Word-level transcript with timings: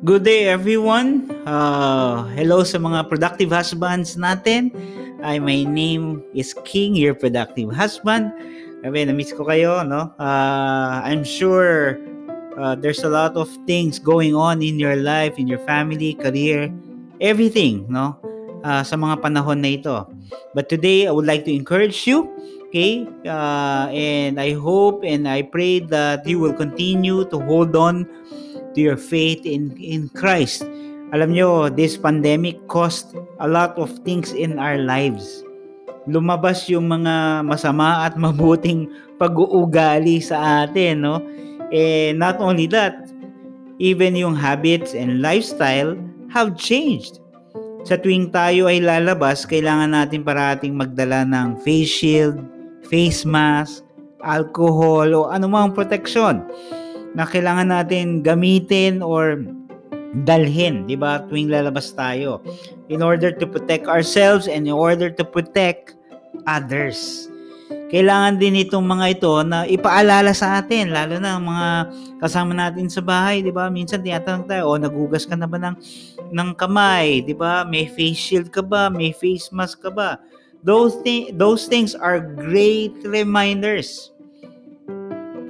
good 0.00 0.24
day 0.24 0.48
everyone. 0.48 1.28
Uh, 1.44 2.24
hello 2.32 2.64
sa 2.64 2.80
mga 2.80 3.04
productive 3.12 3.52
husbands 3.52 4.16
natin. 4.16 4.72
Ay, 5.20 5.36
my 5.36 5.68
name 5.68 6.24
is 6.32 6.56
King, 6.64 6.96
your 6.96 7.12
productive 7.12 7.68
husband. 7.68 8.32
Sabi, 8.80 9.04
na-miss 9.04 9.36
ko 9.36 9.44
kayo, 9.44 9.84
no? 9.84 10.08
Uh, 10.16 11.04
I'm 11.04 11.20
sure 11.20 12.00
uh, 12.56 12.72
there's 12.80 13.04
a 13.04 13.12
lot 13.12 13.36
of 13.36 13.52
things 13.68 14.00
going 14.00 14.32
on 14.32 14.64
in 14.64 14.80
your 14.80 14.96
life, 14.96 15.36
in 15.36 15.44
your 15.44 15.60
family, 15.68 16.16
career, 16.16 16.72
everything, 17.20 17.84
no? 17.92 18.16
Uh, 18.64 18.80
sa 18.80 18.96
mga 18.96 19.20
panahon 19.20 19.60
na 19.60 19.76
ito. 19.76 20.08
But 20.56 20.72
today, 20.72 21.04
I 21.04 21.12
would 21.12 21.28
like 21.28 21.44
to 21.44 21.52
encourage 21.52 22.08
you, 22.08 22.24
okay? 22.72 23.04
Uh, 23.28 23.92
and 23.92 24.40
I 24.40 24.56
hope 24.56 25.04
and 25.04 25.28
I 25.28 25.44
pray 25.44 25.84
that 25.92 26.24
you 26.24 26.40
will 26.40 26.56
continue 26.56 27.28
to 27.28 27.36
hold 27.44 27.76
on 27.76 28.08
to 28.74 28.78
your 28.80 28.98
faith 28.98 29.44
in, 29.44 29.74
in 29.78 30.08
Christ. 30.14 30.66
Alam 31.10 31.34
nyo, 31.34 31.66
this 31.66 31.98
pandemic 31.98 32.54
cost 32.70 33.18
a 33.42 33.48
lot 33.48 33.74
of 33.74 33.90
things 34.06 34.30
in 34.30 34.62
our 34.62 34.78
lives. 34.78 35.42
Lumabas 36.06 36.70
yung 36.70 36.86
mga 36.86 37.42
masama 37.42 38.06
at 38.06 38.14
mabuting 38.22 38.86
pag-uugali 39.18 40.22
sa 40.22 40.64
atin, 40.64 41.02
no? 41.02 41.18
And 41.70 42.18
not 42.18 42.38
only 42.38 42.66
that, 42.70 43.10
even 43.82 44.14
yung 44.14 44.34
habits 44.34 44.94
and 44.94 45.22
lifestyle 45.22 45.98
have 46.30 46.54
changed. 46.54 47.18
Sa 47.88 47.96
tuwing 47.96 48.30
tayo 48.30 48.68
ay 48.68 48.82
lalabas, 48.82 49.48
kailangan 49.48 49.96
natin 49.96 50.22
parating 50.22 50.76
magdala 50.76 51.24
ng 51.26 51.58
face 51.64 51.90
shield, 51.90 52.38
face 52.86 53.24
mask, 53.24 53.82
alcohol, 54.20 55.08
o 55.16 55.20
anumang 55.32 55.72
protection 55.72 56.44
na 57.14 57.26
kailangan 57.26 57.68
natin 57.70 58.22
gamitin 58.22 59.02
or 59.02 59.42
dalhin, 60.26 60.86
'di 60.86 60.98
ba? 60.98 61.22
Tuwing 61.26 61.50
lalabas 61.50 61.94
tayo 61.94 62.42
in 62.90 63.02
order 63.02 63.30
to 63.30 63.46
protect 63.46 63.86
ourselves 63.86 64.50
and 64.50 64.66
in 64.66 64.74
order 64.74 65.10
to 65.10 65.22
protect 65.22 65.94
others. 66.46 67.30
Kailangan 67.90 68.38
din 68.38 68.58
itong 68.66 68.86
mga 68.86 69.18
ito 69.18 69.32
na 69.42 69.66
ipaalala 69.66 70.30
sa 70.30 70.62
atin, 70.62 70.94
lalo 70.94 71.18
na 71.18 71.38
ang 71.38 71.44
mga 71.46 71.68
kasama 72.22 72.54
natin 72.54 72.86
sa 72.86 73.02
bahay, 73.02 73.42
'di 73.42 73.50
ba? 73.54 73.66
Minsan 73.70 74.02
tinatanong 74.02 74.46
tayo, 74.46 74.70
"Oh, 74.70 74.78
nagugas 74.78 75.26
ka 75.26 75.34
na 75.34 75.46
ba 75.46 75.58
ng 75.58 75.74
ng 76.30 76.50
kamay?" 76.54 77.22
'Di 77.22 77.34
ba? 77.34 77.66
May 77.66 77.90
face 77.90 78.18
shield 78.18 78.50
ka 78.54 78.62
ba? 78.62 78.90
May 78.90 79.10
face 79.10 79.50
mask 79.50 79.82
ka 79.82 79.90
ba? 79.90 80.18
Those 80.62 81.02
thi- 81.02 81.34
those 81.34 81.66
things 81.66 81.98
are 81.98 82.22
great 82.22 82.94
reminders. 83.02 84.14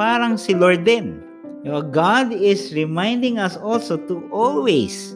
Parang 0.00 0.40
si 0.40 0.56
Lord 0.56 0.88
din 0.88 1.29
God 1.64 2.32
is 2.32 2.72
reminding 2.72 3.38
us 3.38 3.56
also 3.56 3.96
to 3.96 4.28
always 4.32 5.14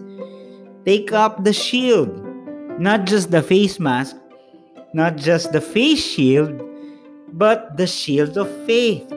take 0.84 1.12
up 1.12 1.44
the 1.44 1.52
shield, 1.52 2.12
not 2.78 3.06
just 3.06 3.30
the 3.30 3.42
face 3.42 3.80
mask, 3.80 4.16
not 4.92 5.16
just 5.16 5.52
the 5.52 5.60
face 5.60 6.04
shield, 6.04 6.60
but 7.32 7.76
the 7.76 7.86
shield 7.86 8.36
of 8.36 8.48
faith. 8.66 9.10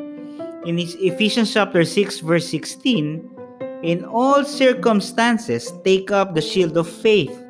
In 0.65 0.79
Ephesians 0.79 1.53
chapter 1.53 1.83
6 1.83 2.19
verse 2.21 2.47
16, 2.47 3.29
in 3.83 4.05
all 4.05 4.43
circumstances 4.43 5.71
take 5.83 6.11
up 6.11 6.33
the 6.33 6.41
shield 6.41 6.77
of 6.77 6.87
faith, 6.87 7.45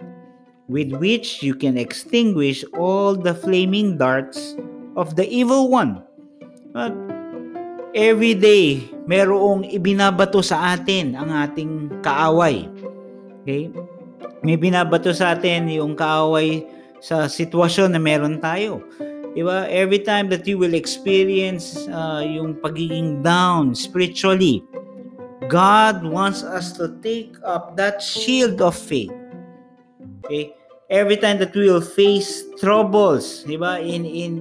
with 0.67 0.91
which 0.93 1.43
you 1.43 1.53
can 1.53 1.77
extinguish 1.77 2.65
all 2.73 3.15
the 3.15 3.33
flaming 3.33 3.97
darts 3.97 4.55
of 4.95 5.15
the 5.15 5.27
evil 5.29 5.69
one. 5.69 6.03
But 6.73 6.93
every 7.97 8.37
day 8.37 8.85
merong 9.09 9.65
ibinabato 9.65 10.45
sa 10.45 10.77
atin 10.77 11.17
ang 11.17 11.33
ating 11.33 11.89
kaaway. 12.05 12.69
Okay? 13.41 13.73
May 14.45 14.53
binabato 14.53 15.09
sa 15.17 15.33
atin 15.33 15.65
yung 15.73 15.97
kaaway 15.97 16.61
sa 17.01 17.25
sitwasyon 17.25 17.97
na 17.97 18.01
meron 18.01 18.37
tayo. 18.37 18.85
Diba? 19.33 19.65
Every 19.69 20.01
time 20.01 20.29
that 20.29 20.45
you 20.45 20.61
will 20.61 20.77
experience 20.77 21.89
uh, 21.89 22.21
yung 22.21 22.57
pagiging 22.61 23.25
down 23.25 23.73
spiritually, 23.73 24.61
God 25.49 26.05
wants 26.05 26.45
us 26.45 26.73
to 26.77 26.97
take 27.01 27.33
up 27.41 27.77
that 27.77 28.01
shield 28.01 28.61
of 28.61 28.77
faith. 28.77 29.13
Okay? 30.25 30.53
Every 30.89 31.17
time 31.17 31.37
that 31.41 31.53
we 31.53 31.69
will 31.69 31.83
face 31.83 32.45
troubles, 32.57 33.43
diba? 33.43 33.77
In 33.83 34.07
in 34.07 34.33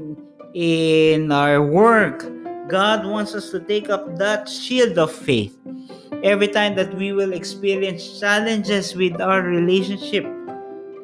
in 0.54 1.28
our 1.34 1.58
work, 1.58 2.22
God 2.66 3.06
wants 3.06 3.34
us 3.34 3.54
to 3.54 3.62
take 3.62 3.90
up 3.90 4.18
that 4.18 4.50
shield 4.50 4.98
of 4.98 5.14
faith. 5.14 5.54
Every 6.26 6.50
time 6.50 6.74
that 6.74 6.90
we 6.98 7.14
will 7.14 7.30
experience 7.30 8.18
challenges 8.18 8.98
with 8.98 9.22
our 9.22 9.46
relationship 9.46 10.26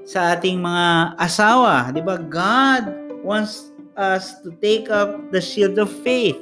sa 0.02 0.34
ating 0.34 0.58
mga 0.58 1.14
asawa, 1.22 1.94
'di 1.94 2.02
ba? 2.02 2.18
God 2.18 2.90
wants 3.22 3.70
us 3.94 4.42
to 4.42 4.50
take 4.58 4.90
up 4.90 5.30
the 5.30 5.38
shield 5.38 5.78
of 5.78 5.86
faith. 6.02 6.34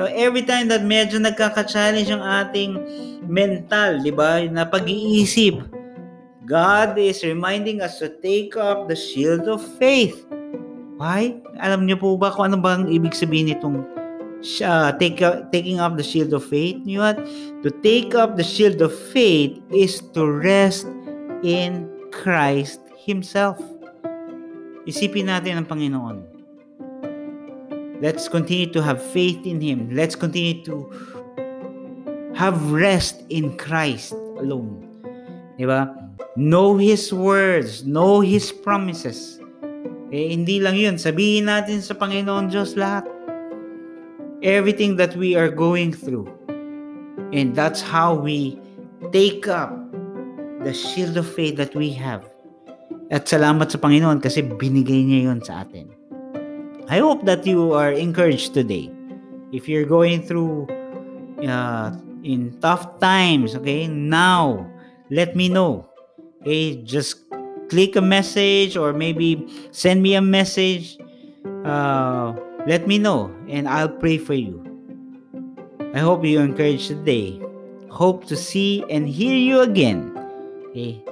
So 0.00 0.08
every 0.08 0.40
time 0.48 0.72
that 0.72 0.88
medyo 0.88 1.20
nagkaka-challenge 1.20 2.08
ang 2.08 2.24
ating 2.24 2.80
mental, 3.28 4.00
'di 4.00 4.12
ba? 4.16 4.40
Na 4.48 4.64
pag-iisip, 4.64 5.60
God 6.48 6.96
is 6.96 7.20
reminding 7.20 7.84
us 7.84 8.00
to 8.00 8.08
take 8.24 8.56
up 8.56 8.88
the 8.88 8.96
shield 8.96 9.44
of 9.52 9.60
faith. 9.76 10.24
Why? 10.96 11.44
Alam 11.60 11.84
niyo 11.84 12.00
po 12.00 12.16
ba 12.16 12.32
kung 12.32 12.48
ano 12.48 12.56
bang 12.56 12.88
ibig 12.88 13.12
sabihin 13.12 13.52
nitong 13.52 13.99
uh, 14.62 14.92
take 14.96 15.22
up, 15.22 15.52
taking 15.52 15.80
up 15.80 15.96
the 15.96 16.02
shield 16.02 16.32
of 16.32 16.44
faith. 16.44 16.80
You 16.84 16.98
know 16.98 17.12
what? 17.12 17.18
To 17.62 17.70
take 17.82 18.14
up 18.14 18.36
the 18.36 18.44
shield 18.44 18.80
of 18.80 18.92
faith 19.12 19.60
is 19.70 20.00
to 20.16 20.24
rest 20.24 20.86
in 21.42 21.88
Christ 22.12 22.80
Himself. 22.96 23.60
Isipin 24.88 25.28
natin 25.28 25.60
ang 25.60 25.66
Panginoon. 25.68 26.24
Let's 28.00 28.32
continue 28.32 28.72
to 28.72 28.80
have 28.80 28.96
faith 28.96 29.44
in 29.44 29.60
Him. 29.60 29.92
Let's 29.92 30.16
continue 30.16 30.64
to 30.64 30.88
have 32.32 32.56
rest 32.72 33.20
in 33.28 33.60
Christ 33.60 34.16
alone. 34.40 34.88
Di 35.60 35.68
ba? 35.68 35.92
Know 36.32 36.80
His 36.80 37.12
words. 37.12 37.84
Know 37.84 38.24
His 38.24 38.48
promises. 38.48 39.36
Eh, 40.10 40.32
hindi 40.32 40.64
lang 40.64 40.80
yun. 40.80 40.96
Sabihin 40.96 41.52
natin 41.52 41.84
sa 41.84 41.92
Panginoon 41.92 42.48
Diyos 42.48 42.74
lahat 42.74 43.04
everything 44.42 44.96
that 44.96 45.16
we 45.16 45.36
are 45.36 45.48
going 45.48 45.92
through. 45.92 46.28
And 47.32 47.54
that's 47.54 47.80
how 47.80 48.14
we 48.14 48.58
take 49.12 49.48
up 49.48 49.70
the 50.64 50.72
shield 50.72 51.16
of 51.16 51.28
faith 51.28 51.56
that 51.56 51.74
we 51.74 51.90
have. 51.96 52.24
At 53.10 53.26
salamat 53.26 53.74
sa 53.74 53.78
Panginoon 53.78 54.22
kasi 54.22 54.42
binigay 54.42 55.02
niya 55.02 55.30
yon 55.30 55.40
sa 55.42 55.66
atin. 55.66 55.90
I 56.90 56.98
hope 56.98 57.26
that 57.26 57.46
you 57.46 57.74
are 57.74 57.90
encouraged 57.94 58.54
today. 58.54 58.90
If 59.50 59.66
you're 59.70 59.86
going 59.86 60.26
through 60.26 60.66
uh, 61.42 61.94
in 62.22 62.54
tough 62.62 62.98
times, 62.98 63.54
okay, 63.54 63.86
now 63.86 64.66
let 65.10 65.34
me 65.34 65.48
know. 65.48 65.86
Okay, 66.42 66.82
just 66.82 67.26
click 67.70 67.94
a 67.94 68.02
message 68.02 68.76
or 68.76 68.92
maybe 68.92 69.46
send 69.70 70.02
me 70.02 70.14
a 70.14 70.22
message. 70.22 70.98
Uh, 71.64 72.34
let 72.66 72.86
me 72.86 72.98
know 72.98 73.32
and 73.48 73.68
I'll 73.68 73.92
pray 73.92 74.18
for 74.18 74.34
you. 74.34 74.60
I 75.94 75.98
hope 75.98 76.24
you 76.24 76.40
encouraged 76.40 76.88
today. 76.88 77.40
Hope 77.90 78.24
to 78.26 78.36
see 78.36 78.84
and 78.88 79.08
hear 79.08 79.34
you 79.34 79.60
again. 79.60 80.14
Okay? 80.70 81.02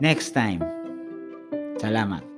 Next 0.00 0.30
time. 0.32 0.64
Salamat. 1.78 2.33